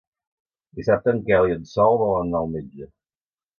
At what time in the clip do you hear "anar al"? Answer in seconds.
2.31-2.53